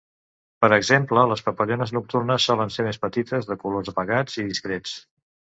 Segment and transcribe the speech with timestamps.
[0.63, 4.99] Per exemple, les papallones nocturnes solen ser més petites, de colors apagats i discrets.